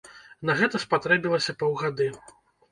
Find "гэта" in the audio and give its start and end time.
0.61-0.81